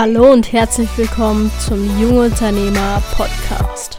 Hallo 0.00 0.32
und 0.32 0.52
herzlich 0.52 0.88
willkommen 0.96 1.50
zum 1.58 1.84
Junge 2.00 2.26
Unternehmer 2.26 3.02
Podcast. 3.16 3.98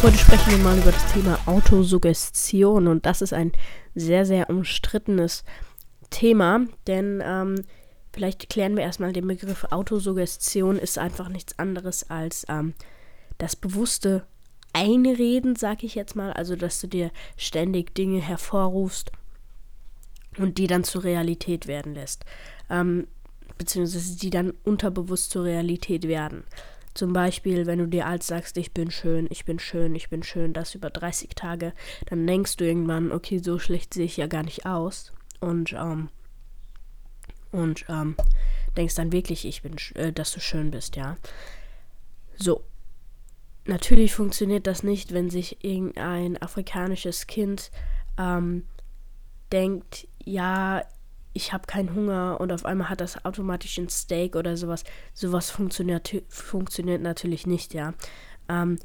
Heute 0.00 0.16
sprechen 0.16 0.50
wir 0.52 0.58
mal 0.58 0.78
über 0.78 0.92
das 0.92 1.12
Thema 1.12 1.36
Autosuggestion 1.46 2.86
und 2.86 3.06
das 3.06 3.22
ist 3.22 3.32
ein 3.32 3.50
sehr, 3.96 4.24
sehr 4.24 4.48
umstrittenes 4.48 5.42
Thema, 6.10 6.60
denn 6.86 7.20
ähm, 7.26 7.64
vielleicht 8.12 8.48
klären 8.50 8.76
wir 8.76 8.82
erstmal 8.82 9.12
den 9.12 9.26
Begriff 9.26 9.64
Autosuggestion 9.70 10.76
ist 10.76 10.98
einfach 10.98 11.28
nichts 11.28 11.58
anderes 11.58 12.08
als 12.10 12.46
ähm, 12.48 12.74
das 13.38 13.56
bewusste 13.56 14.26
Einreden, 14.72 15.56
sag 15.56 15.82
ich 15.82 15.94
jetzt 15.94 16.14
mal, 16.14 16.32
also 16.32 16.56
dass 16.56 16.80
du 16.80 16.86
dir 16.86 17.10
ständig 17.36 17.94
Dinge 17.94 18.20
hervorrufst 18.20 19.10
und 20.38 20.58
die 20.58 20.66
dann 20.66 20.84
zur 20.84 21.04
Realität 21.04 21.66
werden 21.66 21.94
lässt, 21.94 22.24
ähm, 22.68 23.06
beziehungsweise 23.58 24.16
die 24.16 24.30
dann 24.30 24.52
unterbewusst 24.62 25.30
zur 25.30 25.44
Realität 25.44 26.06
werden. 26.06 26.44
Zum 26.94 27.12
Beispiel, 27.12 27.66
wenn 27.66 27.78
du 27.78 27.86
dir 27.86 28.06
als 28.06 28.26
sagst, 28.26 28.56
ich 28.56 28.72
bin 28.72 28.90
schön, 28.90 29.28
ich 29.30 29.44
bin 29.44 29.58
schön, 29.58 29.94
ich 29.94 30.10
bin 30.10 30.22
schön, 30.22 30.52
das 30.52 30.74
über 30.74 30.90
30 30.90 31.30
Tage, 31.34 31.72
dann 32.06 32.26
denkst 32.26 32.56
du 32.56 32.64
irgendwann, 32.64 33.12
okay, 33.12 33.38
so 33.38 33.58
schlecht 33.58 33.94
sehe 33.94 34.06
ich 34.06 34.16
ja 34.16 34.26
gar 34.26 34.42
nicht 34.42 34.66
aus. 34.66 35.12
Und, 35.40 35.72
ähm, 35.72 36.08
und 37.52 37.84
ähm, 37.88 38.16
denkst 38.76 38.94
dann 38.94 39.12
wirklich, 39.12 39.44
ich 39.44 39.62
bin, 39.62 39.76
äh, 39.94 40.12
dass 40.12 40.32
du 40.32 40.40
schön 40.40 40.70
bist, 40.70 40.96
ja. 40.96 41.16
So. 42.36 42.64
Natürlich 43.66 44.14
funktioniert 44.14 44.66
das 44.66 44.82
nicht, 44.82 45.12
wenn 45.12 45.28
sich 45.28 45.62
irgendein 45.62 46.40
afrikanisches 46.40 47.26
Kind 47.26 47.70
ähm, 48.18 48.64
denkt, 49.52 50.08
ja, 50.24 50.82
ich 51.32 51.52
habe 51.52 51.66
keinen 51.66 51.94
Hunger 51.94 52.40
und 52.40 52.52
auf 52.52 52.64
einmal 52.64 52.88
hat 52.88 53.00
das 53.00 53.24
automatisch 53.24 53.78
ein 53.78 53.88
Steak 53.88 54.34
oder 54.34 54.56
sowas. 54.56 54.82
Sowas 55.14 55.50
funktioniert, 55.50 56.22
funktioniert 56.28 57.02
natürlich 57.02 57.46
nicht, 57.46 57.74
ja. 57.74 57.94
Ähm, 58.48 58.78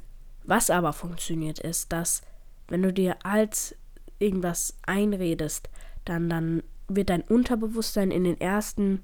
was 0.44 0.70
aber 0.70 0.94
funktioniert 0.94 1.60
ist, 1.60 1.92
dass 1.92 2.22
wenn 2.68 2.84
du 2.84 2.94
dir 2.94 3.18
als 3.24 3.76
irgendwas 4.20 4.78
einredest, 4.86 5.70
dann, 6.04 6.30
dann 6.30 6.64
wird 6.88 7.10
dein 7.10 7.22
Unterbewusstsein 7.22 8.12
in 8.12 8.24
den 8.24 8.40
ersten, 8.40 9.02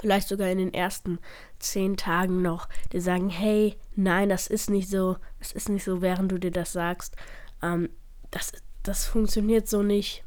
vielleicht 0.00 0.28
sogar 0.28 0.48
in 0.48 0.58
den 0.58 0.74
ersten 0.74 1.18
zehn 1.58 1.96
Tagen 1.96 2.42
noch 2.42 2.68
dir 2.92 3.00
sagen, 3.00 3.28
hey, 3.28 3.76
nein, 3.94 4.28
das 4.28 4.46
ist 4.46 4.70
nicht 4.70 4.88
so, 4.88 5.16
das 5.38 5.52
ist 5.52 5.68
nicht 5.68 5.84
so, 5.84 6.02
während 6.02 6.32
du 6.32 6.38
dir 6.38 6.50
das 6.50 6.72
sagst. 6.72 7.16
Ähm, 7.62 7.88
das, 8.30 8.52
das 8.82 9.06
funktioniert 9.06 9.68
so 9.68 9.82
nicht 9.82 10.24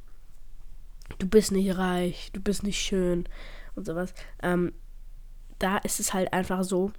du 1.17 1.27
bist 1.27 1.51
nicht 1.51 1.77
reich, 1.77 2.29
du 2.33 2.41
bist 2.41 2.63
nicht 2.63 2.79
schön 2.79 3.25
und 3.75 3.85
sowas. 3.85 4.13
Ähm, 4.43 4.73
da 5.57 5.77
ist 5.77 5.99
es 5.99 6.13
halt 6.13 6.31
einfach 6.31 6.63
so, 6.63 6.91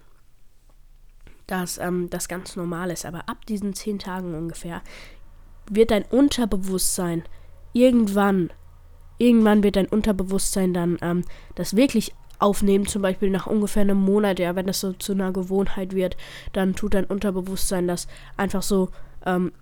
dass 1.47 1.79
ähm, 1.79 2.11
das 2.11 2.29
ganz 2.29 2.57
normal 2.57 2.91
ist. 2.91 3.07
Aber 3.07 3.29
ab 3.29 3.47
diesen 3.47 3.75
zehn 3.75 3.99
Tagen 3.99 4.35
ungefähr 4.35 4.83
wird 5.71 5.91
dein 5.91 6.05
Unterbewusstsein 6.05 7.25
irgendwann, 7.73 8.51
irgendwann 9.21 9.63
wird 9.63 9.77
dein 9.77 9.87
Unterbewusstsein 9.87 10.73
dann 10.75 10.99
ähm, 11.03 11.25
das 11.55 11.77
wirklich 11.77 12.15
aufnehmen, 12.39 12.87
zum 12.87 13.03
Beispiel 13.03 13.31
nach 13.31 13.47
ungefähr 13.47 13.83
einem 13.83 13.99
Monat, 13.99 14.39
ja, 14.39 14.57
wenn 14.57 14.67
das 14.67 14.81
so 14.81 14.95
zu 14.95 15.13
einer 15.13 15.31
Gewohnheit 15.31 15.95
wird, 15.95 16.17
dann 16.53 16.75
tut 16.75 16.95
dein 16.95 17.05
Unterbewusstsein 17.05 17.87
das 17.87 18.09
einfach 18.37 18.63
so, 18.63 18.89
ähm, 19.27 19.53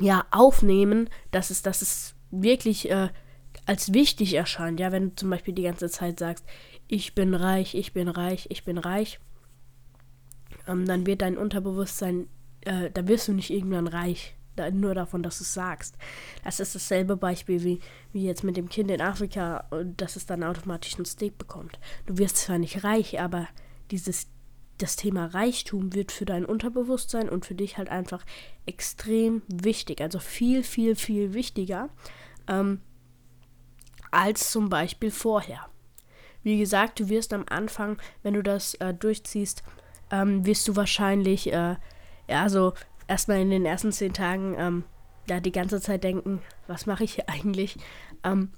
ja, 0.00 0.24
aufnehmen, 0.32 1.08
dass 1.30 1.50
es, 1.50 1.62
dass 1.62 1.80
es 1.80 2.14
wirklich 2.30 2.90
äh, 2.90 3.08
als 3.66 3.92
wichtig 3.92 4.34
erscheint, 4.34 4.80
ja, 4.80 4.90
wenn 4.90 5.10
du 5.10 5.14
zum 5.14 5.30
Beispiel 5.30 5.54
die 5.54 5.62
ganze 5.62 5.88
Zeit 5.88 6.18
sagst, 6.18 6.44
ich 6.88 7.14
bin 7.14 7.34
reich, 7.34 7.74
ich 7.74 7.92
bin 7.92 8.08
reich, 8.08 8.46
ich 8.50 8.64
bin 8.64 8.78
reich, 8.78 9.20
ähm, 10.66 10.86
dann 10.86 11.06
wird 11.06 11.22
dein 11.22 11.38
Unterbewusstsein, 11.38 12.26
äh, 12.62 12.90
da 12.90 13.06
wirst 13.06 13.28
du 13.28 13.32
nicht 13.32 13.50
irgendwann 13.50 13.86
reich, 13.86 14.34
nur 14.72 14.94
davon, 14.94 15.22
dass 15.22 15.38
du 15.38 15.44
es 15.44 15.54
sagst. 15.54 15.96
Das 16.44 16.60
ist 16.60 16.74
dasselbe 16.74 17.16
Beispiel 17.16 17.62
wie, 17.64 17.80
wie 18.12 18.24
jetzt 18.24 18.44
mit 18.44 18.56
dem 18.56 18.68
Kind 18.68 18.90
in 18.90 19.00
Afrika, 19.00 19.68
dass 19.96 20.16
es 20.16 20.26
dann 20.26 20.44
automatisch 20.44 20.98
ein 20.98 21.04
Steak 21.04 21.38
bekommt. 21.38 21.78
Du 22.06 22.18
wirst 22.18 22.36
zwar 22.36 22.58
nicht 22.58 22.84
reich, 22.84 23.20
aber 23.20 23.48
dieses 23.90 24.28
das 24.82 24.96
Thema 24.96 25.26
Reichtum 25.26 25.94
wird 25.94 26.10
für 26.10 26.24
dein 26.24 26.46
Unterbewusstsein 26.46 27.28
und 27.28 27.44
für 27.44 27.54
dich 27.54 27.76
halt 27.76 27.90
einfach 27.90 28.24
extrem 28.66 29.42
wichtig. 29.48 30.00
Also 30.00 30.18
viel, 30.18 30.62
viel, 30.62 30.96
viel 30.96 31.34
wichtiger. 31.34 31.90
Ähm, 32.48 32.80
als 34.10 34.50
zum 34.50 34.68
Beispiel 34.68 35.10
vorher. 35.10 35.66
Wie 36.42 36.58
gesagt, 36.58 37.00
du 37.00 37.08
wirst 37.08 37.32
am 37.32 37.44
Anfang, 37.48 37.98
wenn 38.22 38.34
du 38.34 38.42
das 38.42 38.74
äh, 38.74 38.94
durchziehst, 38.94 39.62
ähm, 40.10 40.46
wirst 40.46 40.66
du 40.66 40.76
wahrscheinlich, 40.76 41.52
äh, 41.52 41.76
ja, 42.28 42.48
so 42.48 42.72
erstmal 43.10 43.40
in 43.40 43.50
den 43.50 43.66
ersten 43.66 43.92
zehn 43.92 44.14
Tagen, 44.14 44.54
ähm, 44.56 44.84
ja, 45.28 45.40
die 45.40 45.52
ganze 45.52 45.80
Zeit 45.80 46.04
denken, 46.04 46.40
was 46.66 46.86
mache 46.86 47.04
ich 47.04 47.14
hier 47.14 47.28
eigentlich? 47.28 47.76
Ähm, 48.24 48.50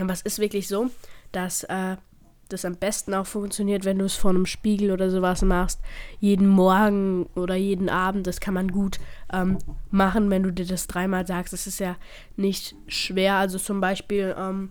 aber 0.00 0.12
es 0.12 0.22
ist 0.22 0.38
wirklich 0.38 0.68
so, 0.68 0.90
dass 1.32 1.64
äh, 1.64 1.96
das 2.48 2.64
am 2.64 2.76
besten 2.76 3.12
auch 3.14 3.26
funktioniert, 3.26 3.84
wenn 3.84 3.98
du 3.98 4.04
es 4.04 4.14
vor 4.14 4.30
einem 4.30 4.46
Spiegel 4.46 4.92
oder 4.92 5.10
sowas 5.10 5.42
machst. 5.42 5.80
Jeden 6.20 6.46
Morgen 6.46 7.26
oder 7.34 7.56
jeden 7.56 7.88
Abend, 7.88 8.26
das 8.26 8.40
kann 8.40 8.54
man 8.54 8.68
gut 8.68 9.00
ähm, 9.32 9.58
machen, 9.90 10.30
wenn 10.30 10.44
du 10.44 10.52
dir 10.52 10.66
das 10.66 10.86
dreimal 10.86 11.26
sagst. 11.26 11.52
Das 11.52 11.66
ist 11.66 11.80
ja 11.80 11.96
nicht 12.36 12.76
schwer. 12.86 13.34
Also 13.34 13.58
zum 13.58 13.80
Beispiel, 13.80 14.34
ähm, 14.38 14.70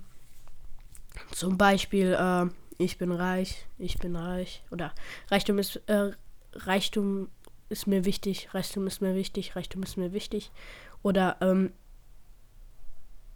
zum 1.32 1.58
Beispiel, 1.58 2.14
äh, 2.18 2.46
ich 2.78 2.98
bin 2.98 3.12
reich, 3.12 3.66
ich 3.78 3.98
bin 3.98 4.16
reich. 4.16 4.64
Oder 4.72 4.94
Reichtum 5.30 5.60
ist, 5.60 5.82
äh, 5.88 6.12
Reichtum 6.54 7.28
ist 7.70 7.88
mir 7.88 8.06
wichtig, 8.06 8.54
Reichtum 8.54 8.88
ist 8.88 9.02
mir 9.02 9.16
wichtig, 9.16 9.56
Reichtum 9.56 9.84
ist 9.84 9.98
mir 9.98 10.14
wichtig. 10.14 10.52
Oder 11.02 11.38
ähm, 11.42 11.72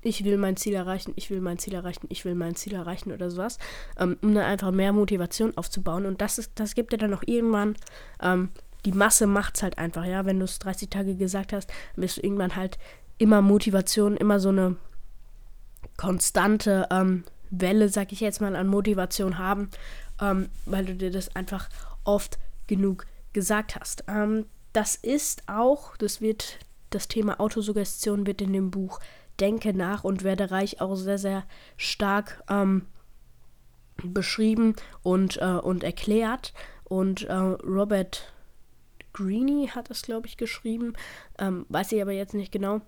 ich 0.02 0.24
will 0.24 0.38
mein 0.38 0.56
Ziel 0.56 0.76
erreichen, 0.76 1.14
ich 1.16 1.30
will 1.30 1.42
mein 1.42 1.58
Ziel 1.58 1.74
erreichen, 1.74 2.08
ich 2.10 2.24
will 2.26 2.36
mein 2.36 2.56
Ziel 2.56 2.74
erreichen 2.74 3.12
oder 3.12 3.30
sowas, 3.30 3.58
ähm, 3.98 4.18
um 4.22 4.34
dann 4.34 4.46
einfach 4.46 4.72
mehr 4.72 4.94
Motivation 4.94 5.58
aufzubauen. 5.58 6.06
Und 6.06 6.22
das 6.22 6.38
ist, 6.38 6.52
das 6.56 6.76
gibt 6.76 6.94
dir 6.94 6.98
dann 6.98 7.14
auch 7.14 7.24
irgendwann, 7.26 7.76
ähm, 8.22 8.50
die 8.86 8.94
Masse 8.94 9.28
macht 9.28 9.58
es 9.58 9.64
halt 9.64 9.78
einfach, 9.78 10.06
ja. 10.06 10.26
Wenn 10.26 10.40
du 10.40 10.46
es 10.46 10.60
30 10.60 10.90
Tage 10.90 11.16
gesagt 11.16 11.52
hast, 11.52 11.72
wirst 11.96 12.18
du 12.18 12.22
irgendwann 12.22 12.56
halt 12.56 12.78
immer 13.18 13.42
Motivation, 13.42 14.16
immer 14.16 14.40
so 14.40 14.50
eine 14.50 14.78
konstante 15.98 16.88
ähm, 16.90 17.26
Welle, 17.50 17.90
sag 17.90 18.14
ich 18.14 18.22
jetzt 18.22 18.40
mal, 18.40 18.56
an 18.56 18.68
Motivation 18.68 19.38
haben, 19.38 19.70
ähm, 20.22 20.50
weil 20.66 20.86
du 20.86 20.96
dir 20.96 21.12
das 21.12 21.36
einfach 21.36 21.70
oft 22.06 22.40
genug 22.68 23.06
gesagt 23.34 23.76
hast. 23.76 24.04
Ähm, 24.08 24.46
das 24.74 24.96
ist 24.96 25.44
auch, 25.48 25.98
das 25.98 26.22
wird, 26.22 26.60
das 26.90 27.08
Thema 27.08 27.40
Autosuggestion 27.40 28.28
wird 28.28 28.42
in 28.42 28.54
dem 28.54 28.72
Buch 28.72 29.00
Denke 29.40 29.74
nach 29.74 30.04
und 30.04 30.24
werde 30.24 30.52
reich 30.52 30.82
auch 30.82 30.96
sehr, 30.96 31.18
sehr 31.18 31.44
stark 31.78 32.44
ähm, 32.50 32.86
beschrieben 34.04 34.76
und, 35.02 35.38
äh, 35.38 35.46
und 35.46 35.84
erklärt. 35.84 36.54
Und 36.84 37.24
äh, 37.24 37.34
Robert 37.34 38.34
Greene 39.14 39.74
hat 39.74 39.90
das, 39.90 40.02
glaube 40.02 40.28
ich, 40.28 40.38
geschrieben. 40.38 40.94
Ähm, 41.38 41.66
weiß 41.70 41.92
ich 41.92 42.02
aber 42.02 42.12
jetzt 42.12 42.34
nicht 42.34 42.52
genau. 42.52 42.82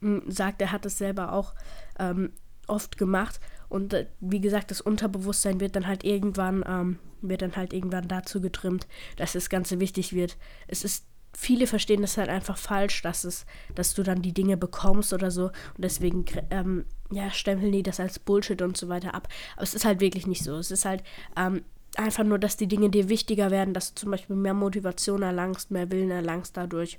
Hm, 0.00 0.22
sagt, 0.30 0.60
er 0.62 0.72
hat 0.72 0.86
es 0.86 0.98
selber 0.98 1.32
auch 1.32 1.54
ähm, 1.98 2.32
oft 2.66 2.98
gemacht. 2.98 3.40
Und 3.68 3.92
äh, 3.94 4.06
wie 4.20 4.40
gesagt, 4.40 4.70
das 4.70 4.80
Unterbewusstsein 4.80 5.60
wird 5.60 5.76
dann 5.76 5.86
halt 5.86 6.04
irgendwann, 6.04 6.64
ähm, 6.66 6.98
wird 7.28 7.42
dann 7.42 7.56
halt 7.56 7.72
irgendwann 7.72 8.08
dazu 8.08 8.40
getrimmt, 8.40 8.86
dass 9.16 9.32
das 9.32 9.48
Ganze 9.48 9.80
wichtig 9.80 10.12
wird. 10.12 10.36
Es 10.68 10.84
ist 10.84 11.06
viele 11.36 11.66
verstehen 11.66 12.02
das 12.02 12.16
halt 12.16 12.28
einfach 12.28 12.56
falsch, 12.56 13.02
dass 13.02 13.24
es, 13.24 13.46
dass 13.74 13.94
du 13.94 14.02
dann 14.02 14.22
die 14.22 14.32
Dinge 14.32 14.56
bekommst 14.56 15.12
oder 15.12 15.30
so. 15.30 15.46
Und 15.46 15.78
deswegen, 15.78 16.24
ähm, 16.50 16.86
ja, 17.10 17.30
stempeln 17.30 17.72
die 17.72 17.82
das 17.82 18.00
als 18.00 18.18
Bullshit 18.18 18.62
und 18.62 18.76
so 18.76 18.88
weiter 18.88 19.14
ab. 19.14 19.28
Aber 19.54 19.62
es 19.62 19.74
ist 19.74 19.84
halt 19.84 20.00
wirklich 20.00 20.26
nicht 20.26 20.42
so. 20.42 20.56
Es 20.56 20.70
ist 20.70 20.84
halt 20.84 21.02
ähm, 21.36 21.62
einfach 21.96 22.24
nur, 22.24 22.38
dass 22.38 22.56
die 22.56 22.68
Dinge 22.68 22.90
dir 22.90 23.08
wichtiger 23.08 23.50
werden, 23.50 23.74
dass 23.74 23.94
du 23.94 24.00
zum 24.00 24.10
Beispiel 24.12 24.36
mehr 24.36 24.54
Motivation 24.54 25.22
erlangst, 25.22 25.70
mehr 25.70 25.90
Willen 25.90 26.10
erlangst 26.10 26.56
dadurch. 26.56 26.98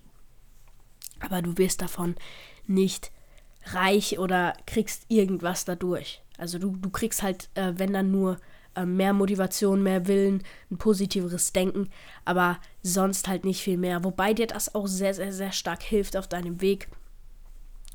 Aber 1.19 1.41
du 1.41 1.57
wirst 1.57 1.81
davon 1.81 2.15
nicht 2.67 3.11
reich 3.67 4.19
oder 4.19 4.53
kriegst 4.67 5.05
irgendwas 5.09 5.65
dadurch. 5.65 6.21
Also 6.37 6.59
du, 6.59 6.75
du 6.75 6.89
kriegst 6.89 7.23
halt, 7.23 7.49
äh, 7.55 7.73
wenn 7.77 7.93
dann 7.93 8.11
nur 8.11 8.37
mehr 8.83 9.13
Motivation, 9.13 9.83
mehr 9.83 10.07
Willen, 10.07 10.43
ein 10.71 10.77
positiveres 10.77 11.53
Denken, 11.53 11.89
aber 12.25 12.59
sonst 12.81 13.27
halt 13.27 13.45
nicht 13.45 13.61
viel 13.61 13.77
mehr. 13.77 14.03
Wobei 14.03 14.33
dir 14.33 14.47
das 14.47 14.75
auch 14.75 14.87
sehr, 14.87 15.13
sehr, 15.13 15.31
sehr 15.31 15.51
stark 15.51 15.83
hilft 15.83 16.17
auf 16.17 16.27
deinem 16.27 16.59
Weg 16.59 16.89